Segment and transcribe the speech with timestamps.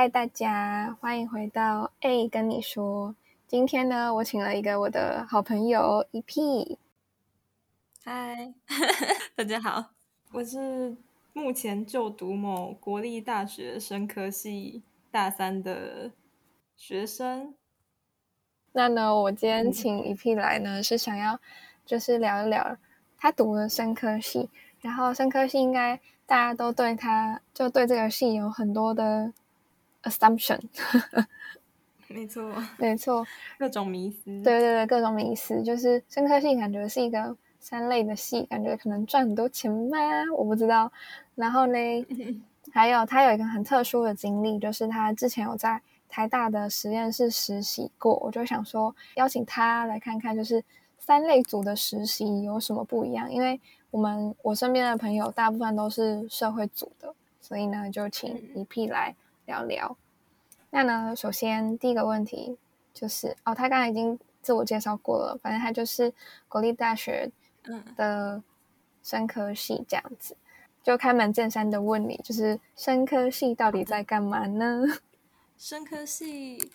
[0.00, 3.14] 嗨，大家欢迎回到 A 跟你说。
[3.46, 6.78] 今天呢，我请了一个我的好朋友 EP。
[8.02, 8.54] 嗨，
[9.36, 9.90] 大家好，
[10.32, 10.96] 我是
[11.34, 16.10] 目前就读某国立大学生科系大三的
[16.78, 17.54] 学生。
[18.72, 21.38] 那呢，我今天请 EP 来呢，是想要
[21.84, 22.78] 就是聊一聊
[23.18, 24.48] 他读的生科系，
[24.80, 29.34] 然后生科系应该大家都对他就对这个系有很多的。
[30.02, 30.60] Assumption，
[32.08, 33.26] 没错，没错，
[33.58, 39.96] 各种迷思，对对对，各种迷思，就是生科系感觉是一个三类的系，感觉可能赚很多钱吗？
[40.36, 40.90] 我不知道。
[41.34, 41.78] 然后呢，
[42.72, 50.64] 还有他有一个很特殊的经历，就是他之前有在台大的实验室实习过，我就想说邀请他来看看，就是
[50.98, 53.30] 三类组的实习有什么不一样？
[53.32, 53.60] 因为
[53.92, 59.14] 我们我身边的朋友大部分都是社会组的，所以呢，就请一批来。
[59.50, 59.96] 聊聊，
[60.70, 61.16] 那呢？
[61.16, 62.56] 首先第一个问题
[62.94, 66.12] 就是哦，他刚才已经自我介绍过了，反正他就是
[66.48, 67.28] 国立大学
[67.96, 68.40] 的
[69.02, 70.36] 生科系这样子，
[70.84, 74.84] 就开门见山的问你，就是生科系到底在干嘛呢？
[75.58, 76.70] 生科系，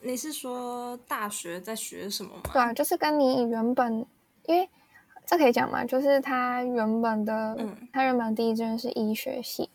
[0.00, 2.42] 你是说大学在学什么吗？
[2.50, 4.06] 对啊，就是跟你原本，
[4.46, 4.66] 因为
[5.26, 9.68] 这可以讲嘛，就是他原本的，嗯他原本第一志愿是医学系。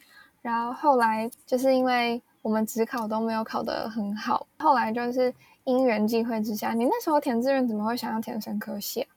[0.43, 9.07] 然后后来就是因为我们只考都没有考得很好，后来就是因缘际会之下，你那时候填志愿怎么会想要填生科系啊？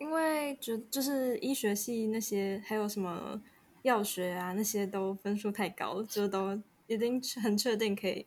[0.00, 3.40] 因为就就是医学系那些还有什么
[3.82, 8.26] 药学啊那些都分数太高，就都已经很确定可以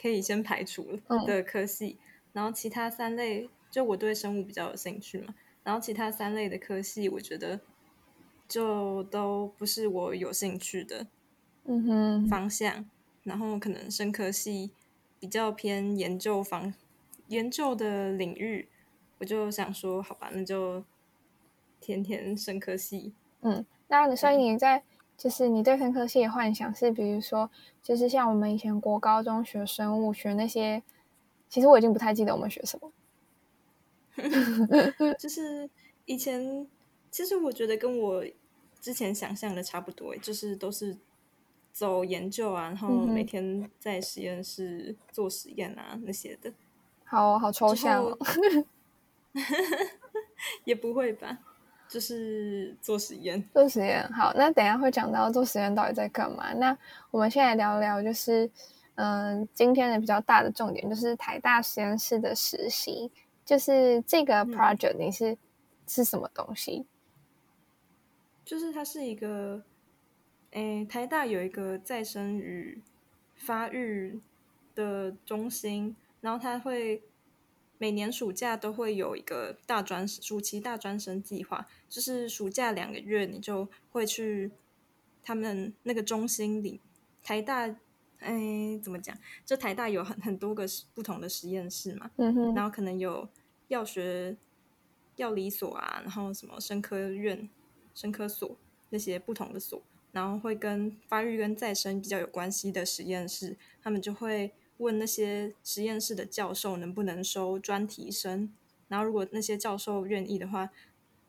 [0.00, 1.98] 可以先排除的科系。
[2.32, 7.60] 然后其他三类，就我对生物比较有兴趣嘛，然后其他三类的科系，我觉得
[8.48, 11.06] 就都不是我有兴趣的。
[11.66, 12.84] 嗯哼，方向，
[13.22, 14.70] 然后可能生科系
[15.18, 16.74] 比较偏研究方
[17.28, 18.68] 研究的领域，
[19.18, 20.84] 我就想说，好吧，那就
[21.80, 23.14] 填填生科系。
[23.40, 24.82] 嗯，那所以你在
[25.16, 27.50] 就是你对生科系的幻想是，比如说，
[27.82, 30.82] 就是像我们以前国高中学生物学那些，
[31.48, 32.92] 其实我已经不太记得我们学什么。
[35.18, 35.70] 就是
[36.04, 36.68] 以前，
[37.10, 38.22] 其实我觉得跟我
[38.82, 40.98] 之前想象的差不多，就是都是。
[41.74, 46.52] 走研究啊，然后每天在实验室做实验啊，那些的，
[47.04, 48.16] 好好抽象哦。
[50.62, 51.36] 也不会吧，
[51.88, 53.42] 就是做实验。
[53.52, 56.52] 做实验好，那等下会讲到做实验到底在干嘛。
[56.54, 56.78] 那
[57.10, 58.48] 我们现在聊聊，就是
[58.94, 63.10] 嗯，今天的比较大的重点就是台大实验室的实习，
[63.44, 65.36] 就是这个 project 你是
[65.88, 66.86] 是什么东西？
[68.44, 69.60] 就是它是一个。
[70.54, 72.80] 诶，台大有一个再生与
[73.34, 74.20] 发育
[74.72, 77.02] 的中心，然后他会
[77.76, 84.52] 每年暑假都会有一个大专暑期大专生计划，就是暑假两个月，你就会去
[85.24, 86.80] 他们那个中心里。
[87.24, 87.62] 台大，
[88.20, 89.16] 哎，怎么讲？
[89.44, 93.28] 就台大有很很多个不同的实验室嘛，嗯然后可能有
[93.66, 94.36] 药学、
[95.16, 97.48] 药理所啊，然后什么生科院、
[97.92, 98.56] 生科所
[98.90, 99.82] 那些不同的所。
[100.14, 108.50] 然后会跟发育跟再生比较有关系的实验室，他们就会问那些实验室的教授能不能收专题生。
[108.88, 110.70] 然后如果那些教授愿意的话，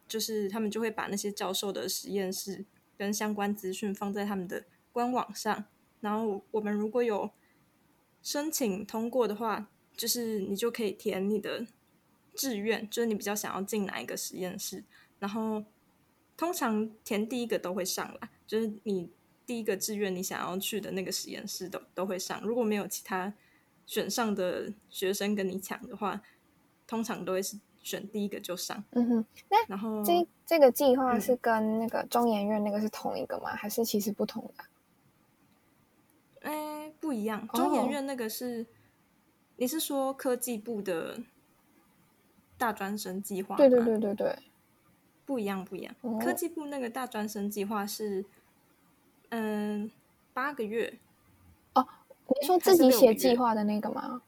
[0.07, 2.63] 就是他们就会把那些教授的实验室
[2.95, 5.65] 跟相关资讯放在他们的官网上。
[6.01, 7.31] 然后我们如果有
[8.21, 11.65] 申请通过的话，就是你就可以填你的
[12.35, 14.83] 志愿，就是你比较想要进哪一个实验室。
[15.17, 15.63] 然后
[16.37, 18.29] 通常填第一个都会上啦。
[18.47, 19.09] 就是你
[19.45, 22.41] 第一个志愿，你想要去的那个实验室都都会上。
[22.41, 23.33] 如果没有其他
[23.85, 26.21] 选上的学生跟你抢的话，
[26.87, 28.83] 通常都会是选第一个就上。
[28.91, 33.55] 嗯哼，那然后这这个计划是跟那个中研院那个是同一个吗？
[33.55, 34.63] 还是其实不同的？
[36.41, 37.47] 哎，不一样。
[37.47, 38.65] 中研院那个是，
[39.57, 41.19] 你是说科技部的
[42.57, 43.55] 大专生计划？
[43.55, 44.35] 对对对对对。
[45.25, 45.95] 不一样，不一样。
[46.21, 48.23] 科技部那个大专生计划是，
[49.29, 49.89] 嗯，
[50.33, 50.99] 八个月。
[51.73, 51.85] 哦，
[52.39, 54.21] 你说自己写计划的那个吗？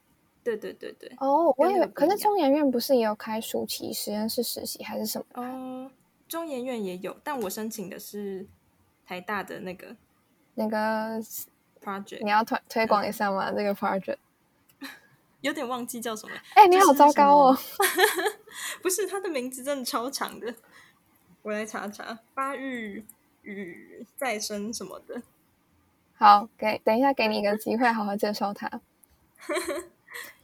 [0.44, 1.12] 对对对对。
[1.20, 5.42] 哦，我以为，可是中研院不是也有开暑期实验室实习还是什么？
[5.42, 5.92] 哦，
[6.28, 8.48] 中研院也有，但我申请的是
[9.06, 9.96] 台大的那个
[10.56, 11.22] 那个
[11.84, 12.24] project。
[12.24, 13.52] 你要推推广一下吗？
[13.52, 14.18] 这个 project
[15.42, 16.34] 有点忘记叫什么。
[16.56, 17.58] 哎，你好糟糕哦！
[18.82, 20.54] 不是，它的名字真的超长的。
[21.48, 23.06] 我来查查发育
[23.44, 25.22] 与再生什么的，
[26.18, 28.70] 好，给等一下给你一个机会，好好介绍他。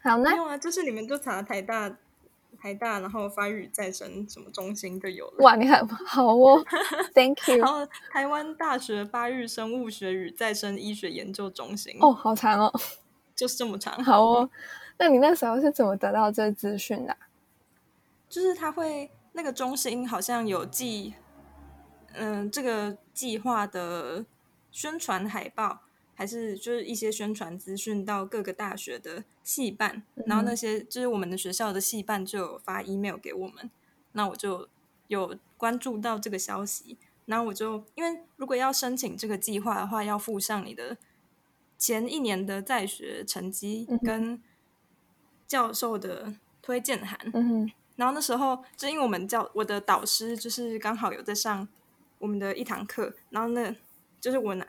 [0.02, 1.98] 好，呢没有啊，就是你们就查台大。
[2.58, 5.34] 台大，然后发育再生什么中心就有了。
[5.40, 6.64] 哇，你很好哦，
[7.14, 7.58] Thank you。
[7.58, 11.98] 然后台湾大学发育生物学与再生医学研究中心。
[12.00, 12.72] 哦，好长哦，
[13.36, 14.02] 就是这么长。
[14.02, 14.50] 好哦，
[14.98, 17.18] 那你那时候是怎么得到这资讯的？
[18.30, 21.14] 就是他会那个中心好像有寄，
[22.14, 24.26] 嗯，这个计划的
[24.72, 25.82] 宣传海报。
[26.16, 33.68] 还是就是一些宣传资讯到各个大学的系办，然后那些就是我们的学校的系办就有发 email 给我们，
[34.12, 34.70] 那我就
[35.08, 40.96] 有关注到这个消息，然后我就因为如果要申请这个计划的话，要附上你的
[41.80, 44.40] 前一年的在学成绩跟
[45.48, 51.68] 教授的推荐函，然后那时候就因为我们教我的导师就是刚好有在上
[52.20, 53.76] 我们的一堂课，然后那
[54.20, 54.66] 就是我拿。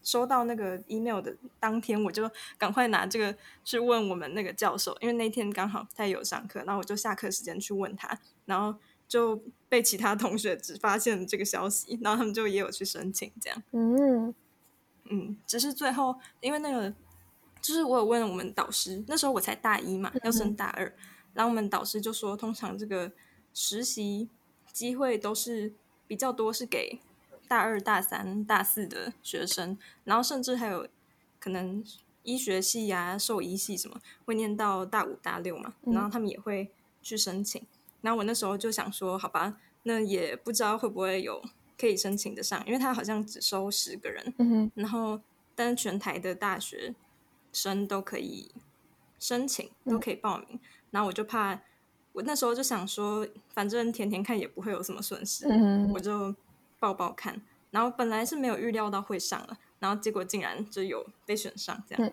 [0.00, 13.62] 收到那个 email 的当天，我就赶快拿这个去问我们那个教授，因为那天刚好他也有上课，然后我就下课时间去问他，然后就被其他同学只发现这个消息，然后他们就也有去申请，这样。
[13.72, 14.34] 嗯
[15.10, 16.90] 嗯，只是最后因为那个，
[17.60, 20.90] 就是我有问我们导师，那时候我才大一嘛，要升大二，
[21.38, 23.12] 然后我们导师就说，通常这个
[23.54, 24.28] 实习
[24.72, 25.72] 机会都是
[26.08, 26.98] 比较多，是给。
[27.46, 30.86] 大二、大三、大四的学生，然后甚至还有
[31.40, 31.82] 可能
[32.22, 36.70] 医学系呀、兽医系什么会念到大五、大六嘛，然后他们也会
[37.00, 37.66] 去申请。
[38.02, 41.42] 然后我那时候就想说，好吧，那也不知道会不会有
[41.80, 45.18] 可以申请得上，因为他好像只收十个人，然后
[45.54, 46.94] 但是全台的大学
[47.50, 48.50] 生都可以
[49.18, 50.60] 申请，都可以报名。
[50.90, 51.60] 然后我就怕，
[52.12, 55.46] 我那时候就想说，反正填填看也不会有什么损失，
[55.94, 56.34] 我就。
[56.80, 57.42] 报报看，
[57.72, 62.12] 然后本来是没有预料到会上了，然后结果竟然就有被选上，这样。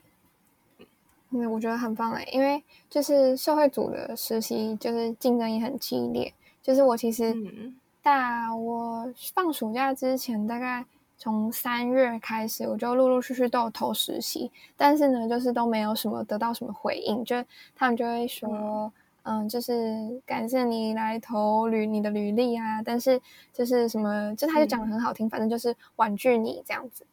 [1.30, 6.33] 嗯，我觉得很棒哎，因为就是社会组的实习，就是竞争也很激烈。
[6.63, 7.71] 就是我其实
[8.01, 10.83] 大我放暑假之前，大概
[11.17, 17.35] 从三月开始，我就陆陆续续都有投实习，但是呢，就是都没有什么得到什么回应，就
[17.75, 18.91] 他们就会说。
[19.27, 23.19] 嗯，就是感谢你来投履你的履历啊，但是
[23.51, 27.03] 就是什么，就他就讲的很好听，反正就是婉拒你这样子。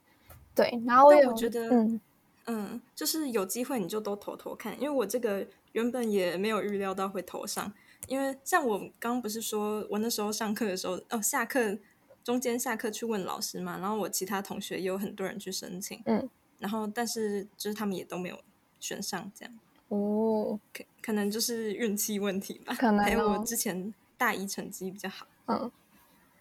[0.55, 2.01] 对，然后我觉得，嗯
[2.45, 7.73] 嗯，就是有机会你就都投投看，因为我这个原本也没有预料到会投上，
[8.09, 11.79] 因为像我刚刚不是说我那时候上课的时候，哦，下课
[12.25, 16.29] 中间下课去问老师嘛，然后我其他同学也有很多人去申请，嗯，
[16.59, 18.39] 然后但是就是他们也都没有
[18.79, 19.59] 选上这样。
[19.89, 22.75] 哦，可可能就是运气问题吧。
[22.75, 25.27] 可能还有我之前大一成绩比较好。
[25.47, 25.71] 嗯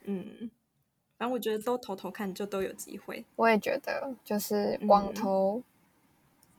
[0.03, 0.49] 嗯，
[1.17, 3.25] 反正我觉得都投投看，就都有机会。
[3.35, 5.61] 我也觉得，就是网投，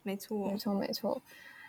[0.02, 1.22] 没错，没错，没错。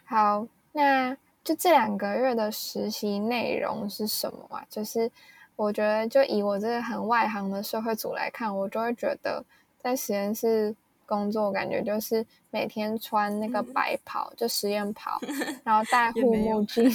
[0.03, 4.65] 好，那就这两个月的实习内容是什么啊？
[4.69, 5.09] 就是
[5.55, 9.43] 我觉得，就以我这个很外行的社会组来看，我就会觉得
[9.79, 10.75] 在实验室。
[11.05, 15.19] 工作感觉就是每天穿那个白袍，就实验袍，
[15.63, 16.89] 然后戴护目镜，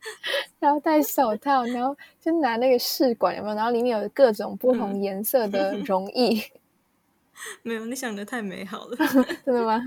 [0.60, 3.54] 然后戴手套，然后就拿那个试管有没有？
[3.56, 6.52] 然后里面有各种不同颜色的 溶液。
[7.62, 8.96] 没有，你想的太美好了，
[9.44, 9.82] 真的吗？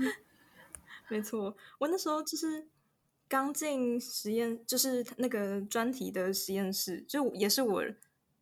[1.06, 2.66] 没错，我那时候就是
[3.28, 7.84] 刚进实验，就是那个专题的实验室，就也是我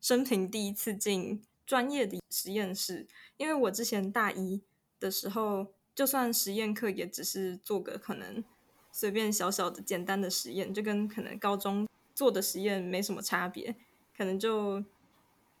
[0.01, 4.61] 生平第一次进专业的实验室，因为我之前大一。
[4.99, 8.43] 的时候，就算实验课也只是做个可能
[8.91, 13.75] 随便小小的简单的实验，就跟可能高中做的实验没什么差别，
[14.17, 14.83] 可能就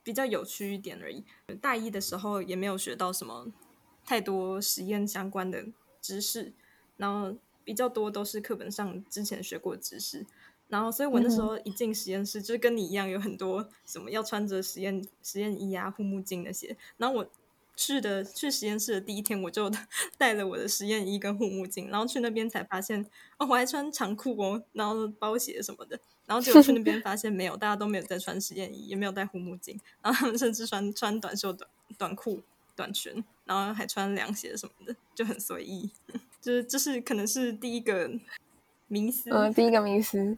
[0.01, 1.23] 比较有趣一点而已。
[1.61, 3.53] 大一的时候也没有学到什么
[4.03, 5.67] 太多实验相关的
[6.01, 6.51] 知识，
[6.95, 10.25] 然后比较多都是课本上之前学过知识，
[10.69, 17.29] 然后所以我那时候一进实验室，就是跟你一样有很多什么要穿着实验实验衣啊、护目镜那些，然后我。
[17.79, 19.71] 去的去实验室的第一天，我就
[20.17, 23.05] 带了我的实验衣跟护目镜，然后去那边才发现，
[23.37, 31.69] 哦，我还穿长裤哦，然后包鞋什么的，然后结果去那边发现没有， 大家都没有在穿实验衣，也没有戴护目镜，然后他们甚至穿穿短袖短
[31.99, 32.41] 短裤
[32.75, 35.91] 短裙，然后还穿凉鞋什么的，就很随意，
[36.41, 38.09] 就是这是可能是第一个
[38.87, 40.35] 迷思，嗯，第一个迷思，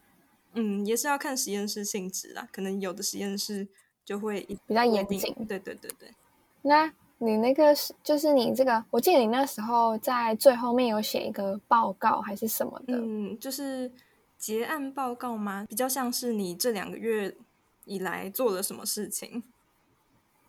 [0.53, 3.67] 嗯，也是要看实验室性质啦，可能有的实验室
[4.03, 6.13] 就会比较严谨，对对对对，
[6.61, 6.93] 那。
[7.21, 12.95] 你那个是，就是你这个，我记得你那时候在最后面有写一个报告还是什么的？
[12.95, 13.91] 嗯，就是
[14.37, 15.65] 结案报告吗？
[15.67, 17.35] 比较像是你这两个月
[17.83, 19.43] 以来做了什么事情，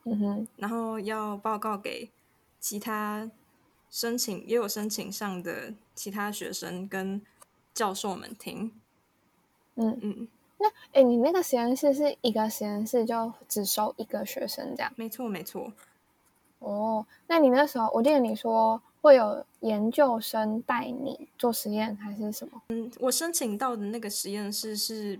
[0.04, 2.08] 嗯哼，然后要报告给
[2.60, 3.28] 其他
[3.90, 7.20] 申请，也有申请上的其他学生跟
[7.74, 8.70] 教授们听。
[9.76, 14.92] 嗯嗯，那哎，你那个实验室是一个实验室就只收一个学生这样？
[14.96, 15.72] 没错，没错。
[16.58, 22.60] 哦，那你那时候，我记得你说会有研究生带你做实验，还是什么？
[22.68, 25.18] 嗯，我申请到的那个实验室是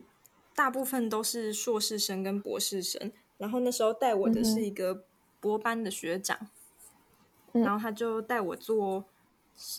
[0.54, 5.04] 大部分都是硕士生跟博士生，然后那时候带我的是一个
[5.40, 6.38] 博班的学长，
[7.52, 9.06] 然后他就带我做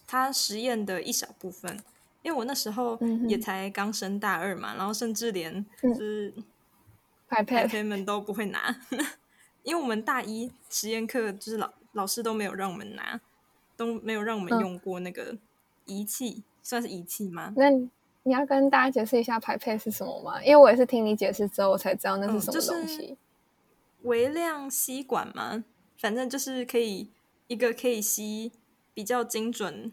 [0.08, 1.80] 他实验的一小部分，
[2.22, 6.34] 因为我那时候也才刚升大二嘛，然后甚至连就是
[7.28, 8.76] 排配们都不会拿。
[9.64, 13.22] 因为我们大一实验课就是老老师都没有让我们拿，
[13.78, 15.38] 都没有让我们用过那个
[15.86, 17.54] 仪器，算是仪器吗？
[17.56, 17.70] 那
[18.24, 20.44] 你要跟大家解释一下排配是什么吗？
[20.44, 23.18] 因为我也是听你解释之后，我才知道那是什么东西。
[24.04, 25.64] 微量吸管吗？
[25.98, 27.10] 反正就是可以
[27.48, 28.52] 一个可以吸
[28.96, 29.92] 比较精准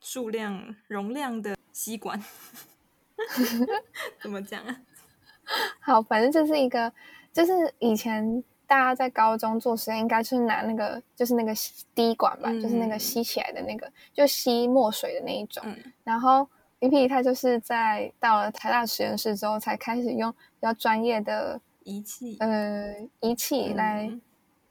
[0.00, 2.22] 数量容量的吸管。
[4.20, 4.80] 怎么讲啊？
[5.80, 6.92] 好，反正这是一个，
[7.32, 8.42] 就是以前。
[8.66, 11.52] 大家在高中做实验，应该是拿那个，就是那个
[11.94, 15.62] 滴管吧，就是那个吸起来的那个，就吸墨水的那一种。
[16.02, 16.48] 然后
[16.80, 24.10] 皮皮他就是在到了台大实验室之后，才开始用比较专业的仪器，呃，仪器来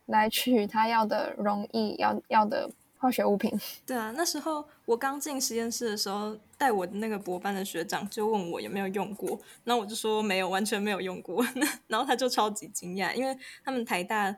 [0.08, 2.72] 来取他要的容易要要的。
[3.04, 3.52] 化学物品。
[3.86, 11.46] 对啊，那时候我刚进实验室的时候，带我的那个博班的学长就问我有没有用过，然后我就说没有，完全没有用过。
[11.88, 14.34] 然后他就超级惊讶，因为他们台大，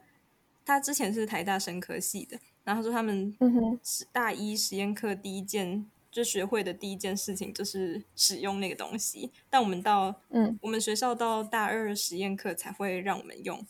[0.66, 3.38] 他之前是台大生科系的，然后说他们
[4.12, 13.64] 大一实验课第一件就学会的第一件事情就是使用那个东西，但我们到嗯，我们学校到大二实验课才会让我们用，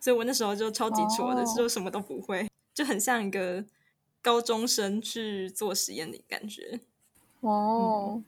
[0.00, 3.64] 所以我那时候就超级挫的，就什么都不会，就很像一个。
[4.20, 6.80] 高中生去做实验的感觉
[7.40, 8.20] 哦，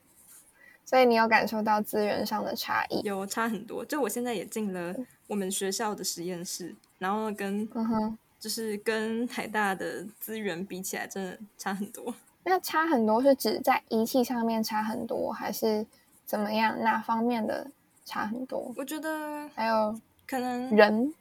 [0.84, 3.00] 所以你有感受到资源上的差异？
[3.02, 3.84] 有差很多。
[3.84, 4.94] 就我现在也进了
[5.26, 12.14] 我们学校的实验室，然后跟嗯哼，就是跟台大的资源比起来，真的差很多。
[12.44, 15.84] 那差很多是指在仪器上面差很多，还是
[16.24, 16.80] 怎么样？
[16.80, 17.68] 哪方面的
[18.04, 18.72] 差很多？
[18.76, 21.12] 我觉得还有可能人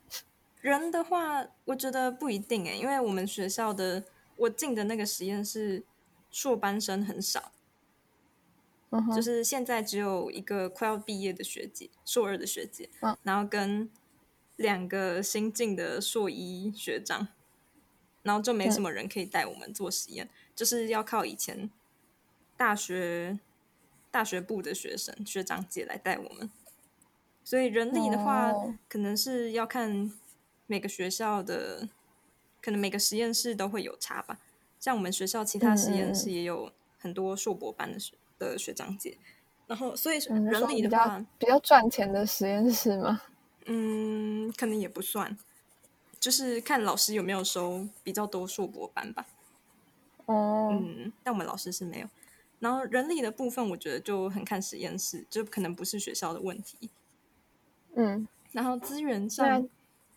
[0.61, 4.03] 人的话，我觉得不一定诶，因为我们学校的。
[4.39, 5.84] 我进的那个实验室，
[6.31, 7.51] 硕班生很少，
[9.13, 12.89] 就是现在只有一个快要毕业的学姐，硕二的学姐，
[13.24, 13.89] 然后跟
[14.55, 17.27] 两个新进的硕一学长，
[18.24, 21.69] 然后就没什么人可以带我们做实验，就是要靠以前
[22.55, 23.39] 大学
[24.10, 26.50] 大学部的学生学长姐来带我们，
[27.43, 28.53] 所以人力的话，
[28.88, 30.12] 可能是要看
[30.65, 31.89] 每个学校的。
[32.61, 34.39] 可能每个实验室都会有差吧，
[34.79, 39.17] 像我们学校其他实验室也有很多硕博班的学的学长姐，
[39.67, 43.21] 然后所以人力的话比较赚钱的实验室吗？
[43.65, 45.37] 嗯，可能也不算，
[46.19, 49.25] 就是看老师有没有收比较多硕博班吧。
[50.25, 52.07] 哦，嗯，但我们老师是没有。
[52.59, 56.89] 然后人力的部分，我觉得就很看实验室，就可能不是学校的问题。
[57.95, 59.69] 嗯，然后资源上。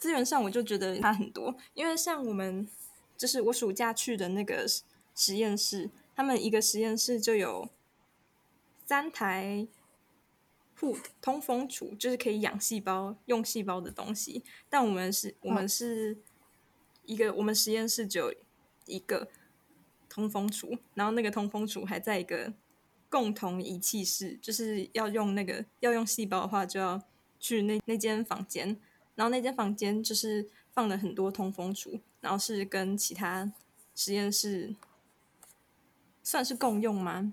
[0.02, 2.68] 资源上我就觉得差很多，因为像我们
[3.16, 4.66] 就是我暑假去的那个
[5.14, 7.68] 实验室，他们一个实验室就有
[8.84, 9.68] 三台
[10.74, 14.42] 护通风橱，就是可以养细胞用细胞的东西。
[14.68, 16.18] 但我们是我们是
[17.04, 18.34] 一个我们实验室只有
[18.86, 19.28] 一个
[20.08, 22.52] 通风橱，然后那个通风橱还在一个
[23.08, 27.00] 共同仪器室，就是要用那个要用细胞的话，就要
[27.38, 28.80] 去那那间房间。
[29.14, 33.52] 然后那间房间就是放了很多通风橱，然后是跟其他
[33.94, 34.74] 实验室
[36.22, 37.32] 算是共用吗？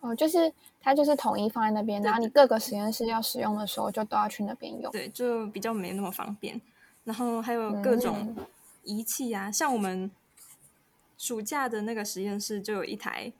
[0.00, 4.90] 哦，就是它就是统一放在那边，然后你各个实验室要使用的时候就都要去那边用。
[4.92, 6.60] 对，就比较没那么方便。
[7.04, 8.36] 然后还有各种
[8.84, 10.10] 仪器啊，像我们
[11.18, 13.32] 暑假的那个实验室就有一台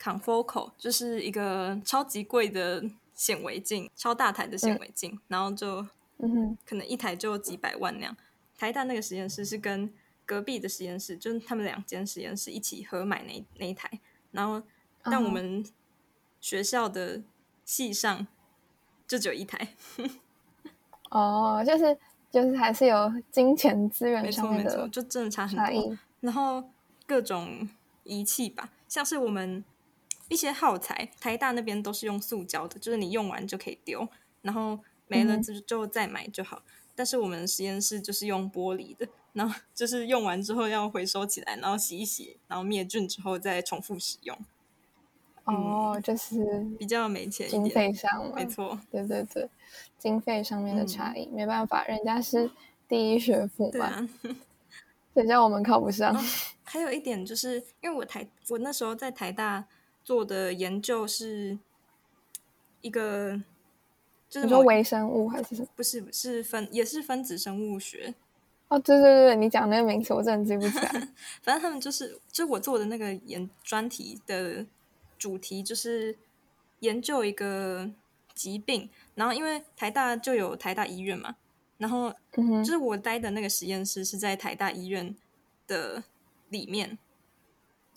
[0.00, 2.84] confocal，就是一个超级贵的。
[3.18, 5.84] 显微镜超大台的显微镜，然后就
[6.18, 8.16] 嗯可能一台就几百万那样。
[8.56, 9.92] 台大那个实验室是跟
[10.24, 13.90] 隔壁的实验室，就是他们两间实验室一起合买那那一台。
[14.30, 14.62] 然后，
[15.02, 15.64] 但我们
[16.40, 17.20] 学校的
[17.64, 18.24] 系上
[19.08, 19.74] 就只有一台。
[21.10, 21.98] 哦，就是
[22.30, 25.98] 就是还是有金钱资源上面的，就真的差很多。
[26.20, 26.62] 然后
[27.04, 27.68] 各种
[28.04, 29.64] 仪器吧，像是我们。
[30.28, 34.06] 一些耗材，台大那边都是用塑胶的，就是你用完就可以丢，
[34.42, 36.62] 然后没了就就再买就好。
[36.94, 44.36] 但是我们实验室就是用玻璃的，然后就是用完之后要回收起来，然后洗一洗，然后灭菌之后再重复使用。
[45.44, 49.48] 哦，就是比较没钱，经费上，没错，对对对，
[49.96, 52.50] 经费上面的差异，没办法，人家是
[52.86, 54.06] 第一学府嘛，
[55.14, 56.14] 谁叫我们考不上？
[56.64, 59.66] 还有一点就是，因为我台我那时候在台大
[60.08, 61.58] 做的研究是
[62.80, 63.42] 一个，
[64.30, 65.68] 就是说微生物还是什么？
[65.76, 68.14] 不是，是分也是分子生物学。
[68.68, 71.08] 哦，对对对，你讲那个名词我真的记不起来。
[71.44, 74.64] 反正他们就是，就我做的那个研专题的。
[75.18, 76.16] 主题就是
[76.78, 77.90] 研究一个
[78.34, 81.34] 疾病，然后因为台大就有台大医院嘛，
[81.78, 85.16] 然后就是我待的那个实验室是在台大医院
[85.66, 86.04] 的
[86.50, 86.96] 里面，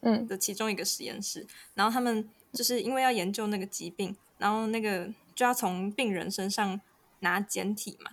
[0.02, 6.80] 嗯的其中一个实验室，然后他们就是因为要研究那个疾病，然后那个就要从病人身上
[7.20, 8.12] 拿简体嘛，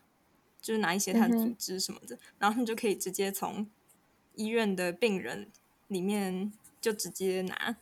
[0.61, 3.67] 就是拿一些他的组织什么的，然后他们就可以直接从
[4.35, 5.49] 医院的病人
[5.89, 7.77] 里面就直接拿。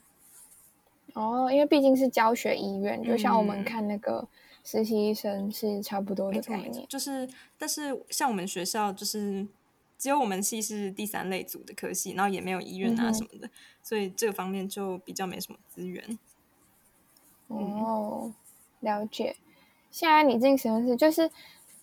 [1.15, 4.29] 哦，因为毕竟是教学医院，就像我们看那个
[4.63, 6.87] 实习医生是差不多的概念。
[6.89, 9.47] 就是，但是像我们学校，就是
[9.99, 13.49] 只有我们系是第三类组的科系，然后也没有医院啊什么的，
[13.83, 16.19] 所以这方面就比较没什么资源。
[17.49, 18.33] 哦，
[18.81, 19.37] 了解。
[19.91, 21.31] 现在你进实验室，就是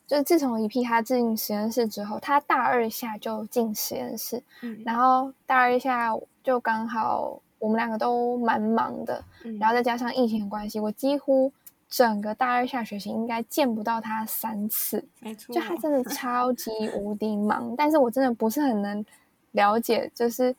[0.05, 4.43] 就是自从一批他进实验室之后，他大二下就进实验室，
[4.85, 7.41] 然后大二下就刚好。
[7.59, 9.23] 我们两个都蛮忙的，
[9.57, 11.49] 然后再加上疫情的关系，我几乎
[11.95, 15.07] 整个大二下学期应该见不到他三次。
[15.19, 19.05] 没错，就他真的 超级无敌忙，但是我真的不是很能
[19.51, 20.55] 了解，就是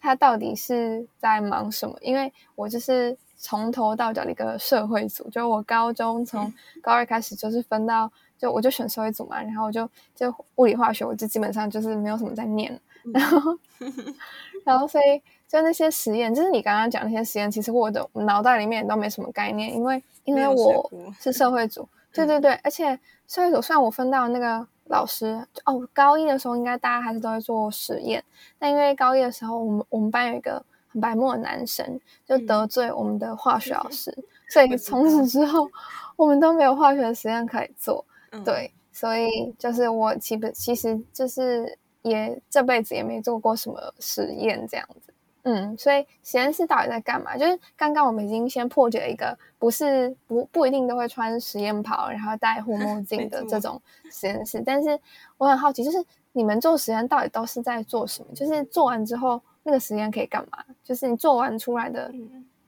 [0.00, 12.76] 他到底是在忙什么，因为我就是从头到脚的一个社会组，就是我高中从高二开始就是分到，就我就选社会组嘛，然后我就就物理化学，我就基本上就是没有什么在念，
[13.14, 13.56] 然后
[14.66, 15.22] 然后所以。
[15.48, 22.98] 就那些实验，就是你刚刚讲那些实验，其实我的脑袋里面都没什么概念，因为因为我是社会组， 对对对，而且
[23.28, 28.24] 社会组虽然我分到那个老师哦，高一的时候应该大家还是都会做实验，
[28.58, 34.12] 但因为高一的时候我们我们班有一个很白目的男生，就得罪我们的化学老师，
[34.50, 35.70] 所以从此之后
[36.16, 38.04] 我们都没有化学实验可以做，
[38.44, 41.78] 对，所以就是我其实其实就是
[42.10, 45.12] 也这辈子也没做过什么实验这样子。
[45.42, 47.36] 嗯，所以实验室到底在干嘛？
[47.36, 54.60] 就是刚刚我们已经先破解了一个不是不不一定都会穿实验袍，然后戴护目镜的这种 实验室。
[54.66, 54.98] 但是
[55.38, 58.34] 我很好奇，就是你们做实验到底都是在做什么？
[58.34, 60.64] 就是做完之后那个实验可以干嘛？
[60.82, 62.12] 就是你做完出来的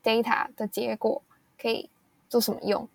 [0.01, 1.21] data 的结果
[1.61, 1.89] 可以
[2.29, 2.87] 做什么用？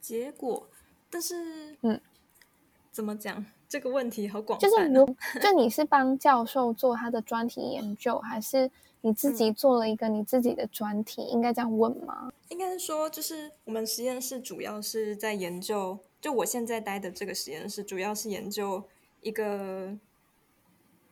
[0.00, 0.66] 结果，
[1.10, 2.00] 但是嗯，
[2.90, 3.44] 怎么讲？
[3.68, 4.68] 这个问题好广泛。
[4.68, 5.06] 就是如
[5.40, 8.70] 就你是帮教授做他的专题研究，还是？
[9.02, 12.32] 你自己做了一个你自己的专题，应该这样问吗？
[12.48, 18.82] 应该是说，就是我们实验室主要是在研究，就我现在待的这个实验室，主要是研究
[19.20, 19.96] 一个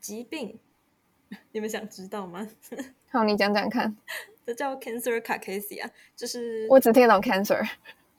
[0.01, 0.59] 疾病。
[1.53, 2.49] 你们想知道吗？
[3.12, 3.97] 好，你讲讲看。
[4.45, 7.64] 这叫 cancer cachexia，就是我只听懂 cancer，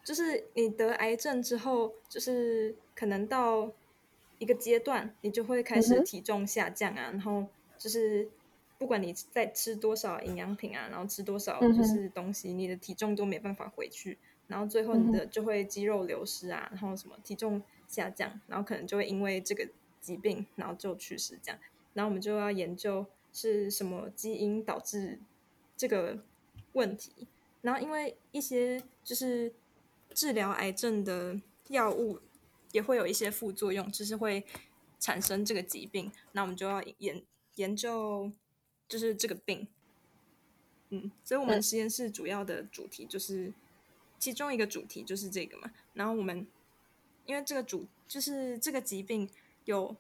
[0.06, 3.70] 就是你得癌症之后，就是可能到
[4.40, 7.46] 一个阶段，你就会开始体重下降啊，然后
[7.78, 8.30] 就是。
[8.78, 14.18] 不管你在吃多少营养品啊，然后吃多少就是东西，你的体重都没办法回去，
[14.48, 19.66] 然后最后你的就会肌肉流失啊，然后什么体重下降，然后可能就会因为这个
[20.02, 21.60] 疾病，然后就去世这样。
[21.94, 25.20] 然后我们就要研究是什么基因导致
[25.78, 26.20] 这个
[26.74, 27.30] 问题，
[27.62, 29.54] 然后因为一些就是
[30.14, 32.20] 治疗癌症的药物
[32.76, 34.46] 也会有一些副作用，就是会
[35.00, 37.24] 产生这个疾病，那我们就要研
[37.56, 38.32] 研究。
[38.88, 39.68] 就是这个病，
[40.90, 43.52] 嗯，所以我们实验室主要的主题就是
[44.20, 45.72] 其中一个主题就是这个嘛。
[45.94, 46.46] 然后我们
[47.26, 49.28] 因为这个主就是这个疾病
[49.66, 49.98] 有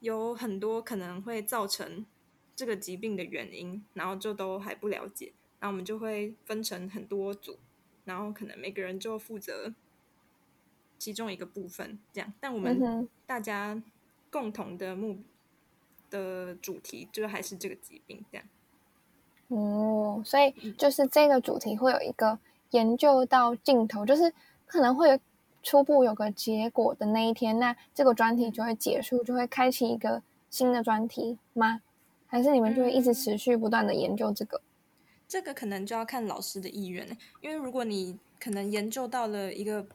[0.00, 2.04] 有很多可能会造成
[2.54, 7.58] 这个疾病的原因，然后就都还不了解，然后我们就会分成很多组，
[8.04, 9.72] 然后可能每个人就负责
[11.00, 12.32] 其中一个部分这样。
[12.38, 13.82] 但我们大家
[14.30, 15.18] 共同的目。
[16.10, 18.44] 的主题就还是这个疾病这样，
[19.46, 22.36] 哦，所以就是这个主题会有一个
[22.70, 24.34] 研究到尽头，就是
[24.66, 25.16] 可能会有
[25.62, 31.80] 初步有个结果的那一天，那这个专题就会结束，就会开启一个新的专题吗？
[32.26, 34.60] 还是你们就会一直持续不断的研究这个？
[35.28, 37.06] 这个可能就要看老师的意愿
[37.40, 39.86] 因为如果你可能研究到了一个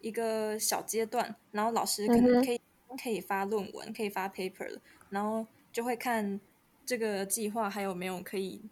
[0.00, 2.60] 一个小阶段，然后老师可能可以
[3.02, 6.40] 可以发论文，可以发 paper 了，然后就会看
[6.84, 8.62] 这个计划还有没有可以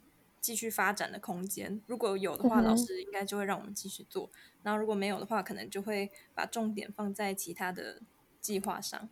[0.40, 1.80] 继续发展的空间。
[1.86, 4.28] 如果有的话，老师应该就会让我们继续做；
[4.62, 8.00] 然后如果没有的话，可能就会把重点放在其他的
[8.40, 9.08] 计划上。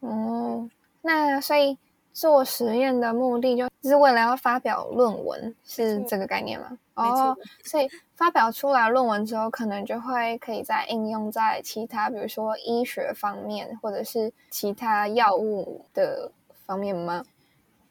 [0.00, 0.70] 哦，
[1.02, 1.78] 那所以。
[2.12, 6.76] 做实验的目的就是为了要发表论文，是这个概念吗？
[6.94, 16.30] 哦，所以发表出来论文之后，可能就会可以再应用在其他，比如说医学方面，或者是其他药物的
[16.66, 17.24] 方面吗？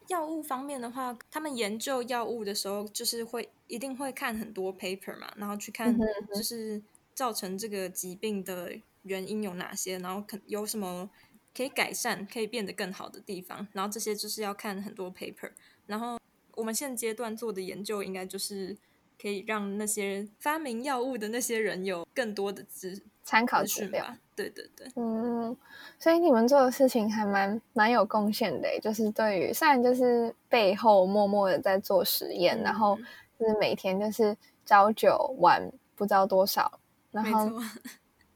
[0.08, 5.96] 药物方面的话，他们研究药物的时候，就是会一定会看很多 paper 嘛，然后去看
[6.32, 6.80] 就是
[7.14, 11.08] 造成这个疾病的原因有哪些，然后可有什么。
[11.56, 15.50] 可以改善，可以变得更好的地方，然后这些就是要看很多 paper，
[15.86, 16.18] 然后
[16.54, 18.76] 我们现阶段做的研究，应该就是
[19.20, 24.14] 可以让那些发明药物的那些人有更多的资参考资料。
[24.36, 25.54] 对对对，嗯，
[25.98, 32.96] 所以你们做的事情还蛮蛮有贡献的，就是对于虽然就是背后默默的在做实验，然后
[33.38, 37.60] 就是每天就是朝九晚不知道多少，然后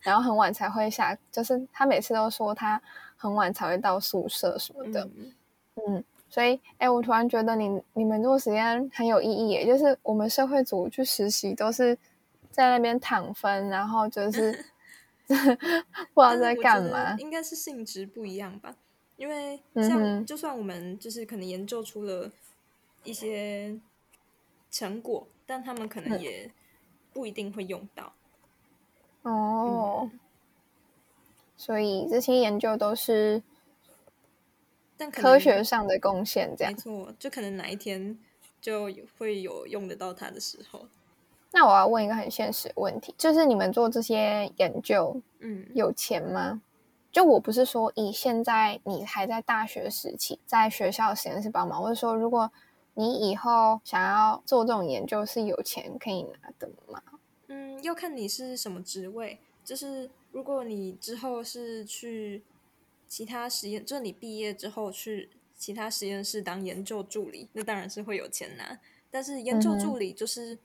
[0.00, 2.82] 然后很晚才会下，就是他每次都说他。
[3.24, 5.08] 很晚才会到宿舍什么的，
[5.76, 11.96] 嗯，所以，哎，我突然觉得你你们做实验很有意义，耶，就是我们社会组去实习都是
[12.50, 14.52] 在那边躺分，然后就是
[15.26, 18.76] 不知道在干嘛，应该是性质不一样吧？
[19.16, 22.30] 因为像就算我们就是可能研究出了
[23.04, 23.74] 一些
[24.70, 26.50] 成果，但他们可能也
[27.14, 28.12] 不一定会用到。
[29.22, 30.10] 哦。
[31.64, 33.42] 所以这些研究都是，
[34.98, 38.18] 但科学上的贡献，这样没错，就可能哪一天
[38.60, 40.86] 就会有用得到它的时候。
[41.52, 46.60] 那我要问一个很现实的问题，就是你们做这些研究，嗯，有钱吗？
[47.10, 52.52] 就我不是说以现在你还在大学时期，在学校实验室帮忙，我是说如果
[52.92, 57.00] 你以后想要做这种研究，是有钱可以拿的吗？
[57.48, 60.10] 嗯，要看你是什么职位，就是。
[60.34, 62.42] 如果你之后是去
[63.06, 68.80] 其他实验，就是你毕业之后去其他实验室当研究助理，那当然是会有钱拿。
[69.12, 70.58] 但是研究助理就是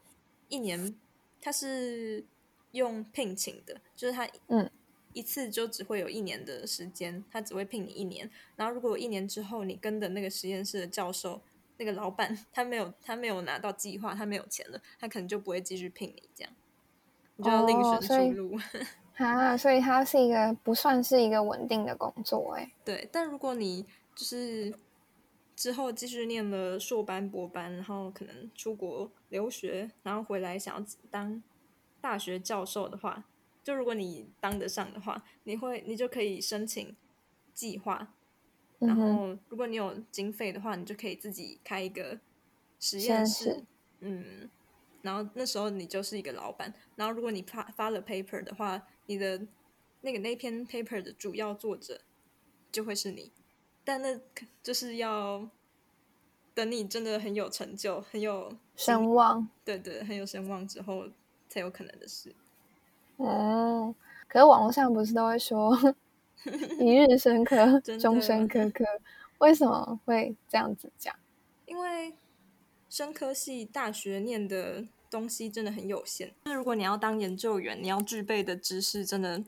[0.47, 0.95] 一年，
[1.39, 2.25] 他是
[2.71, 4.67] 用聘请的，就是他嗯
[5.13, 8.27] 一次就只会有一年的时间，他只会聘你一年。
[8.55, 11.39] 然后如果一年之后你跟的那个实验室的教授、
[11.77, 16.51] 那个老板他没有他没有拿到计划，他没有钱了，他可能就不会继续聘你，这样
[17.35, 18.59] 你就要另选出路。
[19.19, 22.71] 啊，所以它是一个不算是一个稳定的工作，哎。
[22.85, 24.73] 对，但如果你就是
[25.55, 31.43] 之后继续念了硕班、博班，然后可能出国留学，然后回来想要当
[31.99, 33.25] 大学教授的话，
[33.61, 36.95] 就如果你当得上的话，你会你就可以申请
[37.53, 38.13] 计划，
[38.79, 42.17] 然后如果你有经费的话，你就可以自己开一个
[42.79, 43.63] 实验室，
[43.99, 44.49] 嗯。
[45.01, 46.73] 然后那时候你就是一个老板。
[46.95, 49.41] 然后如果你发发了 paper 的话，你的
[50.01, 52.01] 那个那篇 paper 的主要作者
[52.71, 53.31] 就会是你。
[53.83, 54.19] 但那
[54.61, 55.49] 就是要
[56.53, 61.05] 等你真的很有成就、很有声望，对对，很有声望之后
[61.47, 62.35] 才有可能的事。
[63.17, 63.95] 哦，
[64.27, 65.75] 可是网络上不是都会说
[66.79, 68.85] 一日生 科，终身科科，
[69.39, 71.15] 为什么会这样子讲？
[71.65, 72.13] 因为。
[72.89, 76.33] 生科系大学念的东西真的很有限。
[76.45, 79.43] 那如果你要当研究员，你要具备的知识真的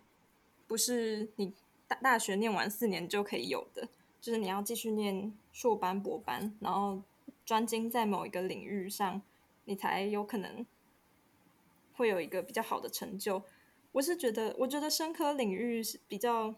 [0.68, 1.52] 不是你
[1.88, 3.90] 大大学念完四年就可以有的，
[4.22, 7.02] 就是你要继续念硕班、博班，然后
[7.44, 9.22] 专精在某一个领域上，
[9.66, 10.64] 你才有可能
[11.96, 13.42] 会有一个比较好的成就。
[13.94, 16.54] 我是觉得，我觉得生科领域是比较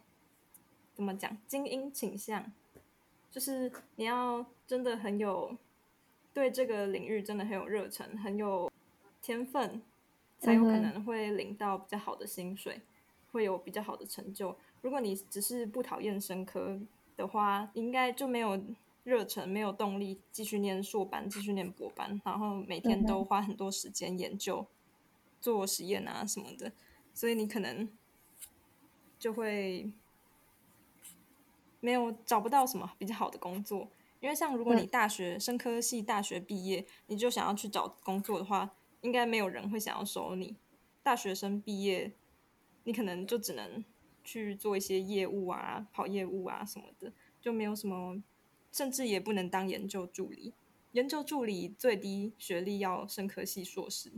[0.94, 2.52] 怎么讲，精英倾向，
[3.32, 5.58] 就是你要真的很有。
[6.34, 8.72] 对这个领域真的很有热忱，很有
[9.22, 9.82] 天分，
[10.40, 12.82] 才有可能会领到比较好的薪水，
[13.32, 14.58] 会有比较好的成就。
[14.82, 16.80] 如果你只是不讨厌生科
[17.16, 18.60] 的话，应该就没有
[19.04, 24.66] 热忱，没有动力继续念硕班，继续念博班，然后每天都花很多时间研究、
[25.40, 26.72] 做实验啊什么的，
[27.14, 27.88] 所以你可能
[29.20, 29.92] 就会
[31.80, 33.88] 没有找不到什么比较好的工作。
[34.24, 40.56] 因为像如果你大学生科系大学毕业，你就想要去找工作的话，应该没有人会想要收你。
[41.04, 42.14] 大学生毕业，
[42.86, 43.84] 你可能就只能
[44.24, 48.24] 去做一些业务啊，跑业务啊什么的，就没有什么，
[48.72, 50.54] 甚至也不能当研究助理。
[50.94, 54.10] 研究助理最低学历要生科系硕士，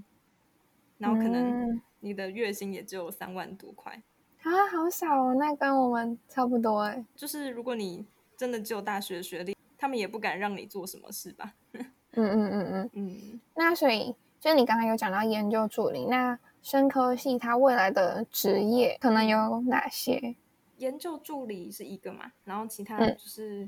[0.99, 4.03] 然后可能你的月薪也只有三万多块。
[4.43, 7.03] 啊，好少哦，那跟我们差不多哎。
[7.15, 8.05] 就是如果你
[8.37, 11.53] 真的只有大学学历，他们也不敢让你做什么事吧？
[11.73, 13.41] 嗯嗯嗯嗯嗯。
[13.55, 20.35] 那所以，就你刚才有讲到研究助理，那生科系它未来的职业可能有哪些？
[20.77, 23.67] 研究助理是一个嘛，然后其他就是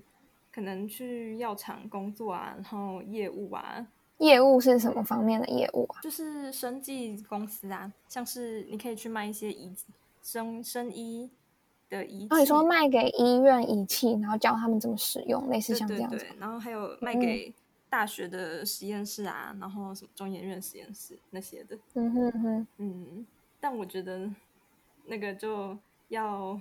[0.52, 3.88] 可能去药厂工作啊，然后业务啊。
[4.18, 6.02] 业务是什么方面的业务啊？
[6.02, 9.74] 就是生技公司啊，像是你可以去卖一些仪
[10.24, 11.30] 生生医
[11.90, 12.28] 的仪器。
[12.30, 16.26] 哦，你说卖给医院仪器，然后教他们怎么使用，类似像这样子。
[16.40, 17.54] 然后还有卖给
[17.90, 21.78] 大学的实验室啊，然后什么中研院实验室那些的。
[21.94, 23.28] 嗯哼哼，嗯，
[23.60, 24.30] 但我觉得
[25.06, 25.78] 那个就
[26.10, 26.60] 要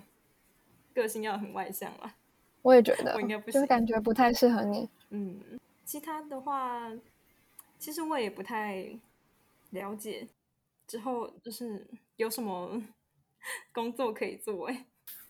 [0.95, 2.15] 个性要很外向了。
[2.63, 4.89] 我也觉 得，我应该不就感觉不太适合你。
[5.11, 5.41] 嗯，
[5.85, 6.93] 其他的话。
[7.79, 8.89] 其实我也不太
[9.69, 10.27] 了解，
[10.87, 11.87] 之后就是
[12.17, 12.83] 有什么
[13.71, 14.87] 工作可以做哎，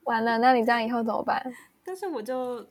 [0.07, 1.55] 完了，那你这样以后怎么办？
[1.85, 2.66] 但是我就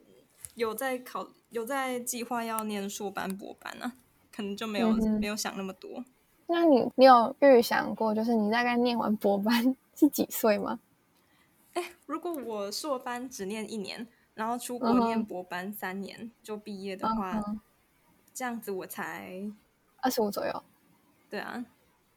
[0.56, 3.94] 有在考，有在计划要念硕班、博班啊，
[4.36, 6.04] 可能就没有没有想那么多。
[6.48, 10.80] 那你你有预想过，就是你大概念完博班 是几岁吗？
[11.74, 17.42] 哎，如果我硕班只念一年，然后出国念博班三年就毕业的话，
[18.34, 19.52] 这样子我才。
[20.02, 20.64] 二十五左右，
[21.30, 21.66] 对啊，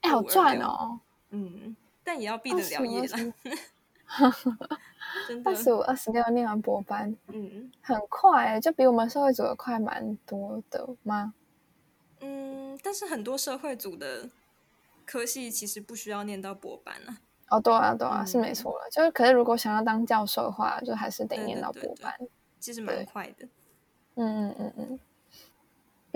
[0.02, 1.00] 哎，好赚哦。
[1.30, 3.32] 嗯，但也要毕得了业了。
[5.44, 11.34] 二十五、二十六念完博班，嗯，很快，就比我们社会组的快蛮多的吗？
[12.20, 14.28] 嗯，但是很多社会组的
[15.04, 17.18] 科系其实不需要念到博班啊。
[17.50, 18.90] 哦，对啊，对啊，是没错了。
[18.90, 22.14] 就是，可是如果想要当教授的话，就还是得念到博班。
[22.58, 23.46] 其实蛮快的。
[24.16, 25.00] 嗯嗯嗯嗯。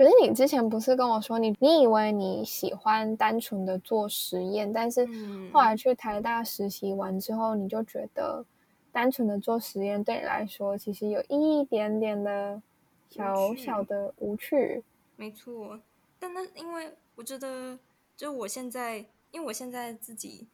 [0.03, 5.07] 可是你之前不是跟我说，你你以为你喜欢单纯的做实验，但是
[5.53, 8.45] 后来去台大实习完之后，你就觉得
[8.91, 12.61] 单纯的做实验对你来说，其实有一点点的
[13.07, 14.83] 小小的无趣。
[15.15, 15.79] 没错，
[16.19, 17.79] 但那因为我觉得，
[18.17, 20.47] 就我现在，因为我现在自己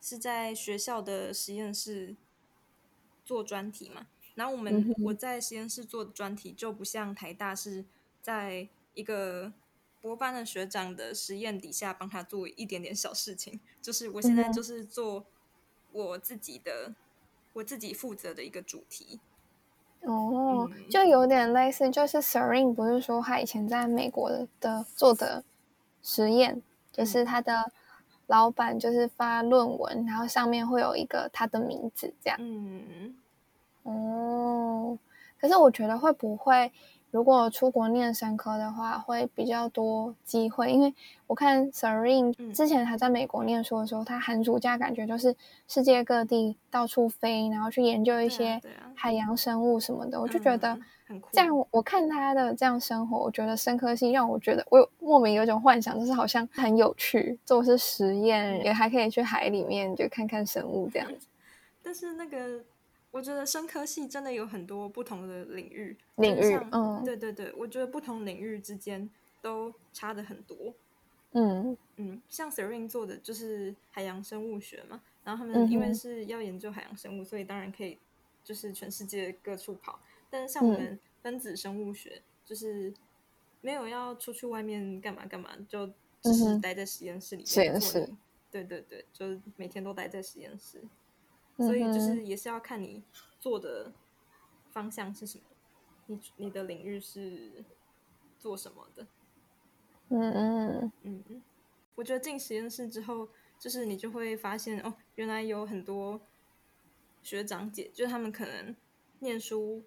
[0.00, 2.14] 是在学校的实验室
[3.24, 7.84] 做专题嘛，然后我们我在实验室做的专题就不像台大是。
[8.22, 9.52] 在一个
[10.00, 15.26] 博班的学长的实验底下，帮他做一点点小事情，就是我现在就是做
[15.90, 16.94] 我自己的，
[17.52, 19.20] 我自己负责的一个主题。
[20.02, 25.44] 哦，就有点类似，就是 Serene 不是说他以前在美国的做的
[26.02, 27.72] 实验，就是他的
[28.26, 32.38] 老板就是发论文，然后上面会有一个他的名字，这样。
[32.40, 33.16] 嗯，
[33.84, 34.98] 哦，
[35.40, 36.72] 可是我觉得会不会？
[37.12, 40.94] 如果出国念生科的话，会比较多机会，因为
[41.26, 45.36] 我看 Serene 之前还在美国念书的时候，他寒暑假感觉就是
[45.68, 48.58] 世界各地到处飞，然后去研究一些
[48.94, 50.18] 海洋生物什么的。
[50.18, 50.80] 我就觉得
[51.30, 61.26] 这样，我看他的这样生活，我觉得生科系让我觉得我有莫名有一种幻想，就是好像很有趣，做是实验，也还可以去海里面就看看生物这样子。
[61.84, 62.64] 但是那个。
[63.12, 69.08] 我觉得生科系真的有很多不同的领域，领域，嗯，对对对，我觉得不同领域之间
[69.40, 70.74] 都差的很多，
[71.32, 71.76] 嗯。
[71.96, 77.98] 嗯，像 Serene 做的就是海洋生物学嘛，然后他们因为是要研究海洋生物，所以当然可以
[78.42, 82.92] 就是全世界各处跑，但是像我们分子生物学就是
[83.60, 85.86] 没有要出去外面干嘛干嘛，就
[86.22, 88.10] 只是待在实验室里面，实验室，
[88.50, 90.82] 对对对，就是每天都待在实验室。
[91.56, 93.02] 所以就是也是要看你
[93.38, 93.92] 做的
[94.70, 95.44] 方向是什么，
[96.06, 97.64] 你你的领域是
[98.38, 99.06] 做什么的？
[100.08, 101.42] 嗯嗯嗯
[101.94, 106.20] 我觉得进实验室之后，就是你就会发现哦，原来有很多
[107.22, 108.74] 学长姐，就是他们可能
[109.20, 109.82] 念书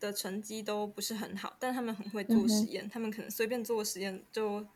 [0.00, 4.66] 的成绩都不是很好，但他们很会做实验，他们可能随便做实验就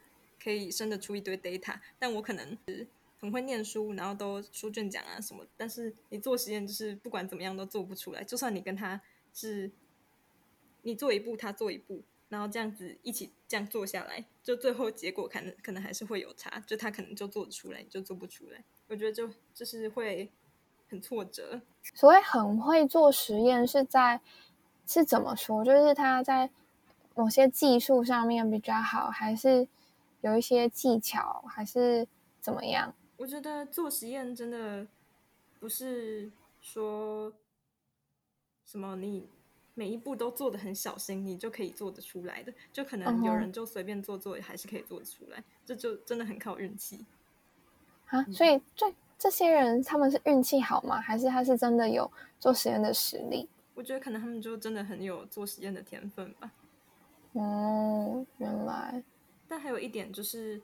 [0.43, 2.87] 可以生得出一堆 data，但我可能是。
[3.21, 8.23] 很会念书，然后都书卷奖啊什么，但是你做实验就是不管怎么样都做不出来。
[8.23, 9.01] 就算你跟他
[9.33, 9.71] 是，
[10.83, 16.61] 你做一步他做一步，然后这样子一起这样做下来，就最后结果可能可能还是会有差。
[16.67, 18.63] 就他可能就做得出来，你就做不出来。
[18.89, 20.31] 我觉得就就是会
[20.89, 21.63] 很挫折。
[21.95, 24.21] 所谓很会做实验是在
[24.87, 25.65] 是怎么说？
[25.65, 26.51] 就是他在
[27.15, 29.67] 某些技术上面比较好，还是
[30.21, 32.07] 有一些技巧，还是
[32.41, 32.95] 怎么样？
[33.17, 34.87] 我觉得做实验真的
[35.61, 37.33] 不是说
[38.65, 39.29] 什么你
[39.75, 42.53] 每一步都做的很小心，你就可以做得出来的。
[42.73, 45.43] 就可能有人就随便做做，还是可以做得出来。
[45.65, 47.05] 这就真的很靠运气
[48.07, 48.23] 啊！
[48.33, 51.01] 所以这这些人他们是运气好吗？
[51.01, 53.49] 还是他是真的有做实验的实力？
[53.75, 56.53] 我觉得可能他们就真的很有做实验的天分吧。
[57.33, 59.03] 哦，原来。
[59.49, 60.63] 但还有一点就是，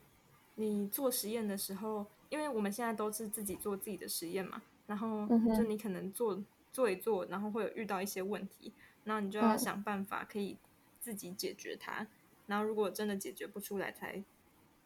[0.54, 8.72] 你做实验的时候，因为我们现在都是自己做自己的实验嘛，然后就你可能做做一做，然后会有遇到一些问题，
[9.04, 10.56] 然后你就要想办法可以
[10.98, 12.06] 自己解决它。
[12.46, 14.22] 然后如果真的解决不出来，才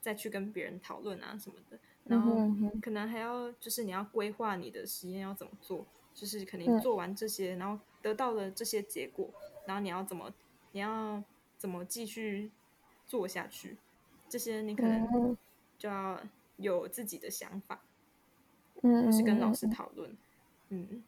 [0.01, 1.79] 再去跟别人讨论啊什么的。
[2.05, 2.37] 然后
[2.83, 9.31] 可能还要就是你要规划你的实验要怎么做，就是肯定做完这些，然后得到了这些结果，
[9.67, 10.33] 然后你要怎么
[10.73, 11.23] 你要
[11.57, 12.51] 怎么继续
[13.07, 13.79] 做下去。
[14.29, 15.37] 这些你可能
[15.79, 16.21] 就要
[16.57, 17.81] 有自己的想法，
[18.83, 20.17] 嗯，是跟老师讨论，
[20.69, 21.03] 嗯，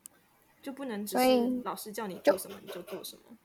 [0.60, 3.36] 就不能只是老师叫你做什么你就做什么。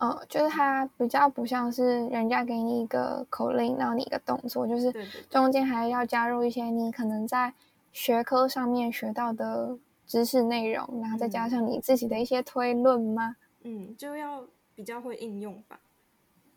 [0.00, 4.92] 嗯，就是它比较不像是人家给你一个口令，然后你一个动作，就是
[5.28, 7.52] 中间还要加入一些你可能在
[7.92, 13.36] 学科上面学到的知识内容，然后再加上你自己的一些推论吗？
[13.62, 15.80] 嗯，就要比较会应用吧。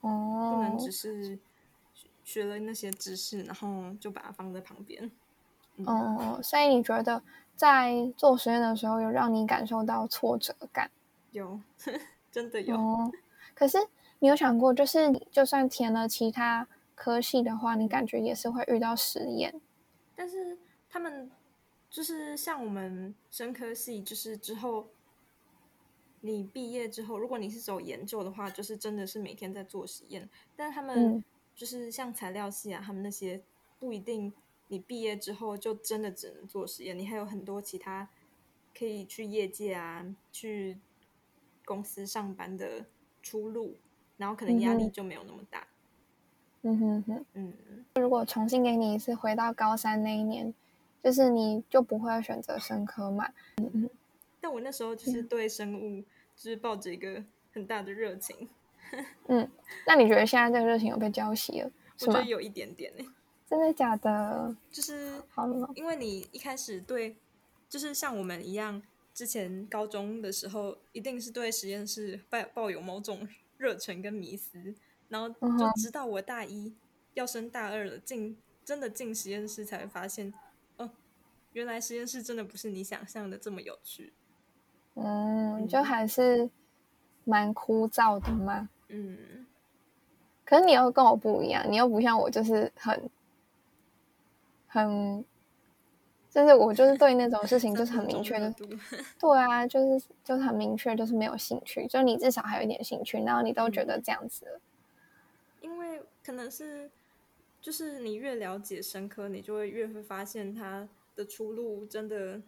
[0.02, 1.40] 哦，不能只是。
[2.32, 5.12] 学了那些知识，然后就把它放在旁边。
[5.86, 7.22] 哦，所以你觉得
[7.56, 10.90] 在做实验的时候，有让你感受到挫折感？
[11.32, 11.60] 有，
[12.32, 12.78] 真的有。
[13.54, 13.78] 可是
[14.20, 19.60] 你有想过，就是你就算填了其他科系的话，你感觉也是会遇到实验。
[20.16, 20.58] 但是
[20.90, 21.30] 他们
[21.90, 24.88] 就是像我们生科系，就是之后
[26.22, 30.30] 你毕业之后，如果你是走研究的话，就是真的是每天在做实验。
[30.56, 31.22] 但他们。
[31.62, 33.40] 就是像材料系啊，他们那些
[33.78, 34.34] 不一定，
[34.70, 38.10] 你毕业之后就真的只能做实验，你还有很多其他
[38.76, 40.80] 可以去业界啊，去
[41.64, 42.88] 公司上班的
[43.22, 43.78] 出路，
[44.18, 45.68] 然后可能压力就没有那么大。
[46.64, 47.54] 嗯哼哼，嗯，
[47.94, 50.52] 如果重新给你一次回到高三那一年，
[51.04, 53.30] 就是你就不会选择生科嘛？
[53.58, 53.90] 嗯嗯。
[54.40, 56.02] 但我那时候就是对生物
[56.36, 58.50] 就是抱着一个很大的热情。
[59.28, 59.50] 嗯，
[59.86, 61.72] 那你觉得现在这个热情有被浇熄了？
[62.02, 63.06] 我觉得有一点点呢，
[63.48, 64.56] 真的假的？
[64.72, 67.16] 就是好了，因为你一开始对，
[67.70, 68.82] 就是像我们一样，
[69.14, 73.28] 之前高中的时候，一定是对实验室抱抱有某种
[73.58, 74.74] 热忱跟迷思，
[75.10, 76.74] 然后就直到我大一
[77.14, 80.34] 要升大二了，进真的进实验室，才发现，
[80.78, 80.90] 哦，
[81.54, 84.14] 原来实验室真的不是你想象的这么有趣。
[84.96, 86.50] 嗯，就还是
[87.24, 88.60] 蛮枯燥的嘛。
[88.62, 88.70] 嗯，
[90.46, 93.10] 可是你又跟我不一样，你又不像我，就是很
[94.68, 95.24] 很，
[96.30, 98.54] 就是我就是对那种事情 就是很明确的，
[99.20, 101.88] 对啊，就是就是很明确，就是没有兴趣。
[101.88, 104.60] 就你至少还有一点兴趣，然后你都觉得这样子，
[105.62, 106.92] 因为可能是
[107.62, 112.42] 就是你越了解深科，你就会越会发现他的出路真的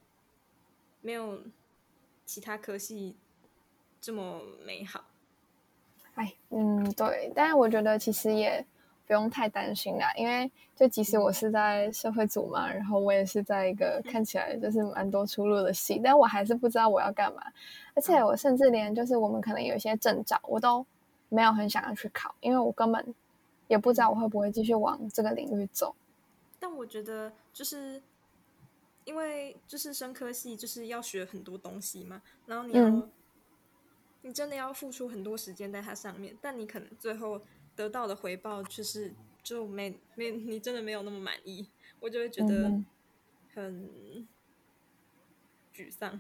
[1.02, 1.42] 没有
[2.26, 3.16] 其他科系
[4.02, 5.06] 这么美好。
[6.16, 8.64] 哎，嗯，对，但是我觉得其实也
[9.08, 17.42] 不用太担心啦，因为就即使我是在社会组嘛，然后我也是在一个看起来就是蛮多出路的系，但我还是不知道我要干嘛，
[17.96, 20.86] 而且我甚至连就是我们可能有一些证照，我都
[21.30, 23.14] 没有很想要去考，因为我根本
[23.68, 25.96] 也不知道我会不会继续往这个领域走。
[26.60, 28.02] 但我觉得就是
[29.04, 33.10] 因为就是生科系就是要学很多东西嘛，然后你要。
[34.26, 37.42] 你真的要付出很多时间在它上面，但你可能最后
[37.76, 41.68] 得到的回报却是就没没你真的没有那么满意，
[42.00, 42.82] 我就会觉得
[43.54, 43.90] 很
[45.76, 46.20] 沮丧。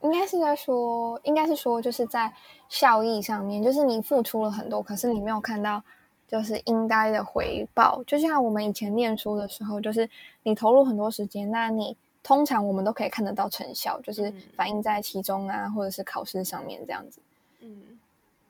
[0.00, 2.34] 应该是在说，应该是说，就是在
[2.70, 5.84] 效益上面，就是你付出了很多，可是你没有看到
[6.26, 8.02] 就是应该的回报。
[8.04, 10.08] 就像我们以前念书的时候，就是
[10.42, 11.96] 你投入很多时间，那你。
[12.22, 17.20] 通常我们都可以看得到成效，就是反映在其中啊，或者是考试上面这样子。
[17.60, 17.98] 嗯，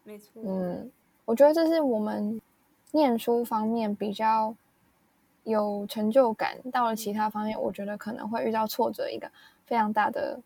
[0.05, 0.43] 没错。
[0.45, 0.91] 嗯，
[1.25, 2.41] 我觉得这是我们
[2.91, 4.55] 念书方面比较
[5.45, 6.59] 有成就感。
[6.73, 9.31] 到了其他方面，我觉得可能会遇到挫折，一个
[9.67, 10.41] 非常大的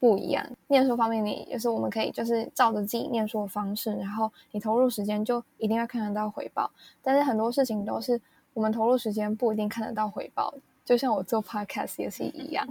[0.00, 0.44] 不一样。
[0.66, 6.70] 念书方面，你就是我们可以就是照着自己念书的方式，然后你投入时间就一定会看得到回报。
[7.02, 8.20] 但是很多事情都是
[8.54, 10.52] 我们投入时间不一定看得到回报。
[10.86, 12.66] 就像我做 podcast 也是一样，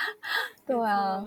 [0.66, 1.24] 对啊，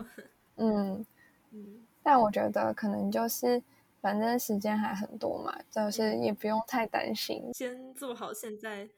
[0.57, 1.03] 嗯
[1.51, 1.65] 嗯，
[2.03, 3.63] 但我觉得可能就是
[4.01, 8.89] 反正时间还很多嘛，就是也不用太担心，先做好现在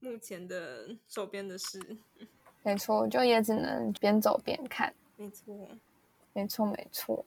[0.00, 1.78] 目前的手边的事。
[2.62, 4.92] 没错，就也只能边走边看。
[5.16, 5.54] 没错，
[6.32, 7.24] 没错，没错，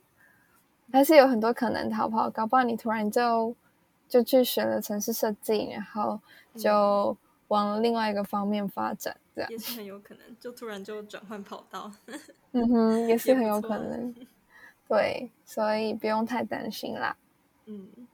[0.91, 2.27] 还是有很多可能，好不好？
[2.29, 3.55] 搞不好你突然就
[4.09, 6.19] 就去学了城市设计，然后
[6.55, 7.15] 就
[7.49, 9.15] 往另外一个方面发展。
[9.35, 11.91] 这样也是很有可能，就突然就转换跑道。
[12.53, 14.13] 嗯哼，也是很有可能。
[14.87, 17.17] 对，所以不用太担心啦。
[17.65, 18.07] 嗯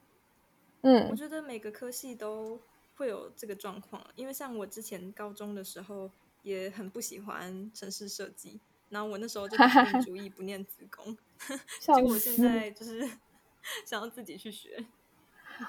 [0.81, 2.59] 嗯，我嗯觉得每个科系都
[2.95, 6.09] 会有这个状况，因为像我之前高中的时候
[6.43, 8.59] 也很不喜欢城市设计，
[8.89, 11.17] 然后我那时候就打定主意不念资工，
[11.81, 13.01] 结果我现在就是
[13.85, 14.85] 想要自己去学。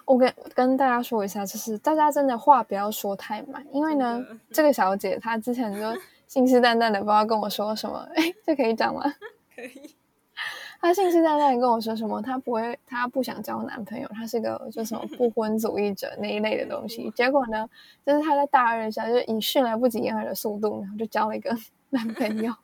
[0.04, 9.02] 我跟跟大家说一下，就是大家真的话不要说太满，因为呢，这个小姐她之前就 信誓旦旦的不知道跟我说什么，哎，这可以讲吗？
[9.54, 9.94] 可以，
[10.80, 17.10] 她信誓旦旦的跟我说什么，她不会，她不想交男朋友，她是个就什么不婚主义者那一类的东西。
[17.10, 17.68] 结果呢，
[18.06, 21.56] 就是她在大二的时候，就以迅雷不及掩耳的速度，然后就交了一个
[21.90, 22.54] 男朋友，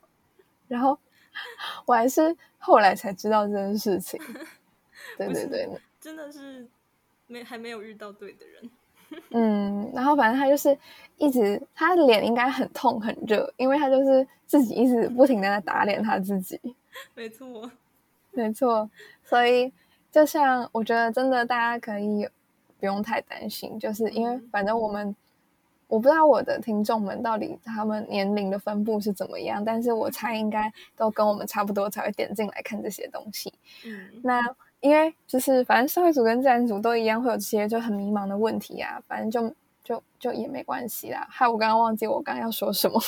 [0.67, 0.97] 然后
[1.85, 4.19] 我还是后来才知道这件事情。
[5.17, 5.69] 对对对，
[5.99, 6.67] 真的是
[7.27, 8.69] 没还没有遇到对的人。
[9.31, 10.77] 嗯，然后反正他就是
[11.17, 16.59] 一直，他的脸应该很痛很热，因为他就是自己一直不停的在打脸他自己，
[17.15, 17.71] 没错，
[18.31, 18.89] 没错。
[19.23, 19.71] 所以
[20.11, 22.27] 就像我觉得真的大家可以
[22.79, 25.15] 不用太担心，就是因为嗯反正我们
[25.87, 33.53] 我不知道我的听众们到底他们年龄的分布是怎么样，但是我猜应该都跟我们差不多才会点进来看这些东西。
[33.85, 34.41] 嗯，那
[34.79, 41.27] 因为就是反正社会组跟自然组都一样会有这些就很迷茫的问题啊，反正就就就也没关系啦。
[41.29, 43.01] 害我刚刚忘记我刚刚要说什么，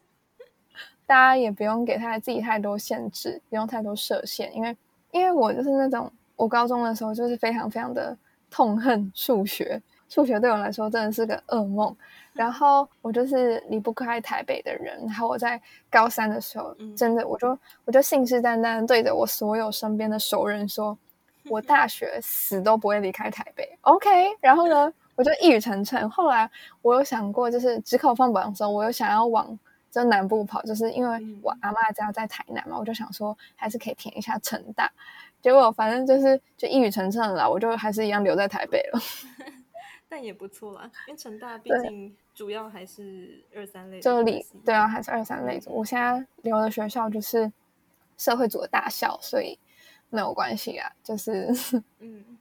[1.06, 4.76] 大家也不用给他自己太多限制，不用太多设限，因为
[5.10, 8.16] 因为我就是那种我高中的时候就是非常非常的
[8.50, 9.80] 痛恨数学，
[10.14, 11.94] 数学对我来说真的是个噩梦。
[12.32, 15.60] 然后我就是离不开台北的人，然后我在
[15.90, 20.96] 高三的时候，嗯真的我就我就信誓旦旦对着我所有身边的熟人说，
[21.50, 23.68] 我大学死都不会离开台北。
[23.82, 24.08] OK，
[24.40, 26.08] 然后呢，我就一语成谶。
[26.08, 26.48] 后来
[26.82, 29.56] 我有想过，就是只考放榜的时候，我有想要往
[29.92, 34.90] 就南部跑，就是因为嗯我阿妈家在台南嘛，我就想说还是可以填一下成大。
[35.40, 39.00] 结果反正就是就一语成谶了，我就还是一样留在台北了。
[40.14, 45.72] 但也不错啦，因为成大毕竟主要还是二三类的就理对啊，还是二三类组。
[45.72, 47.52] 我现在留的学校就是
[48.16, 49.58] 社会组的大校，所以
[50.10, 50.88] 没有关系啊。
[51.02, 51.52] 就是
[51.98, 52.38] 嗯，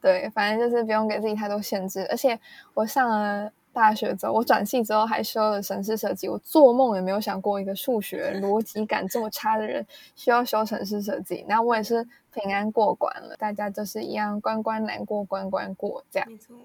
[0.00, 2.06] 对，反正就是不用给自己太多限制。
[2.08, 2.40] 而且
[2.72, 11.44] 我上了大学之后，我转系之后还修了城市设计，我做梦也没有想过一个数学 逻辑感这么差的人需要修城市设计。
[11.46, 16.26] 那我也是平安过关了，大家就是一样关关难过关关过这样。
[16.30, 16.56] 没错。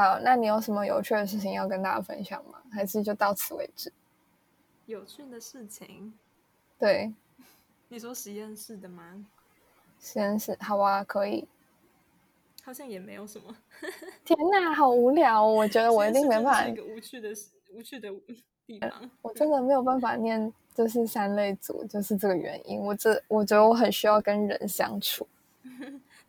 [0.00, 2.58] 好，那你有什么有趣的事情要跟大家分享吗？
[2.72, 3.92] 还是就到此为止？
[4.86, 6.14] 有趣的事情，
[6.78, 7.12] 对，
[7.90, 9.26] 你说实验室的吗？
[10.00, 11.46] 实验室，好啊，可以。
[12.64, 13.54] 好像也没有什么。
[14.24, 15.52] 天呐，好无聊哦！
[15.52, 18.10] 我觉得我一定没办法一，个无趣的事无趣的
[18.66, 19.10] 地方。
[19.20, 22.80] 我真的没有办法念就是三类组，就是这个原因。
[22.80, 25.28] 我这我觉得我很需要跟人相处。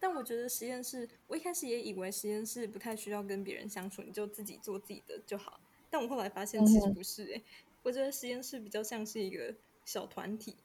[0.02, 5.60] 但我觉得实验室，我一开始也以为实验室不太需要跟别人相处，你就自己做自己的就好。
[5.92, 7.44] 但我后来发现其实不是诶、
[7.84, 9.54] 我觉得实验室比较像是一个
[9.86, 10.56] 小团体，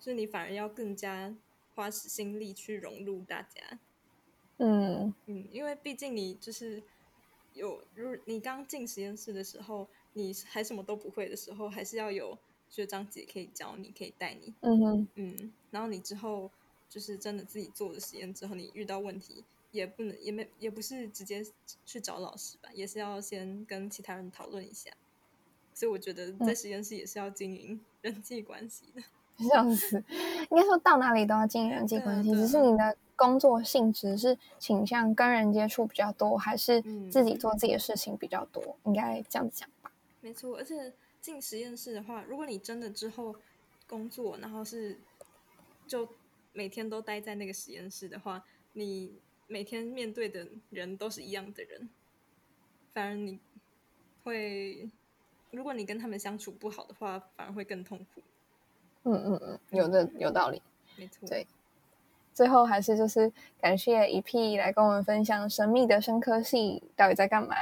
[0.00, 1.32] 所以你反而要更加
[1.76, 3.78] 花心力去融入大家。
[4.58, 6.82] 嗯嗯，因为毕竟你就是
[7.54, 12.36] 有，如你刚进实验室的时候，你还什么都不会的时候，还是要有
[12.68, 14.52] 学长姐可以教你，可以带你。
[14.60, 16.50] 嗯哼，嗯，然后你之后
[16.92, 21.42] 就是真的自己做了实验之后，你遇到问题也不能也没也不是直接
[21.86, 24.90] 去找老师吧，也是要先跟其他人讨论一下。
[25.72, 29.02] 所以我觉得在实验室也是要经营人际关系的。
[29.38, 30.04] 这样子！
[30.50, 38.76] 应该说到哪里都要经营人际关系，只是你的工作性质是倾向跟人接触比较多，还是嗯自己做自己的事情比较多？
[38.84, 39.90] 应该这样子讲吧。
[40.20, 43.34] 没错，而且进实验室的话，如果你真的之后
[43.88, 45.00] 工作，然后是
[45.86, 46.06] 就
[46.52, 49.12] 每天都待在那个实验室的话，你
[49.46, 51.88] 每天面对的人都是一样的人，
[52.92, 53.38] 反而你
[54.24, 54.88] 会，
[55.50, 58.22] 如果你跟他们相处不好的话，反而会更痛苦。
[59.04, 60.62] 嗯嗯嗯，有的有道理。
[60.96, 61.46] 没错，对
[62.34, 63.30] 最后还是就是
[63.60, 67.54] 感谢 EP 来跟我们分享神秘的生科系到底在干嘛，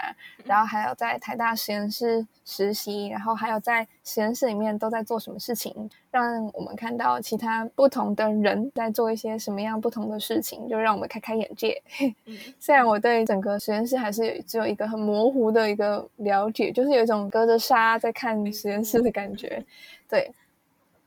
[0.44, 11.82] 然后还有在台大实验室实习，然后还有在实验室里面都在做什么事情，让我们看到其他不同的人在做一些什么样不同的事情，就让我们开开眼界。
[12.26, 19.64] 嗯， 虽然我对整个实验室还是只有一个很模糊的一个了解，就是有一种隔着纱在看实验室的感觉，
[20.08, 20.30] 对。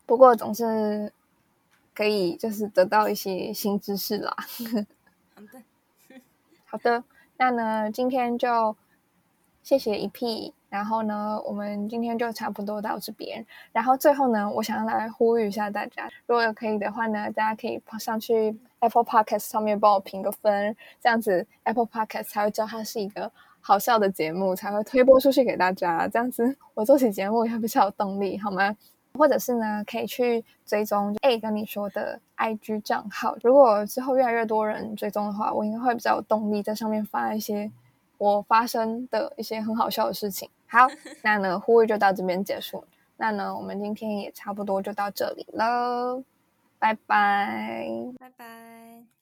[0.05, 1.09] 不过总是
[1.93, 4.35] 可以就是得到一些新知识啦。
[5.35, 5.63] 好的，
[6.65, 7.03] 好的，
[7.37, 8.75] 那呢今天就
[9.61, 13.45] 谢谢一 P，然后呢，我们今天就差不多到这边。
[13.71, 23.31] 然后最后呢，我想要来呼吁一下大家，如果可以的话呢，大家可以跑上去 Apple Podcast 上面帮我评个分，这样子 Apple Podcast 才会知道它是一个
[23.61, 26.07] 好笑的节目，才会推播出去给大家。
[26.07, 28.75] 这样子我做起节目也比较有动力，好吗？
[29.17, 33.35] 或者是呢，可以去追踪 A 跟你说的 IG 账号。
[33.43, 37.71] 如果之后越来越多人追踪的话，我应该会比较有动力在上面发一些
[38.17, 40.49] 我发生的一些很好笑的事情。
[40.67, 40.87] 好，
[41.21, 42.83] 那呢，呼吁就到这边结束。
[43.17, 46.23] 那呢，我们今天也差不多就到这里了，
[46.79, 47.87] 拜拜，
[48.19, 49.12] 拜拜。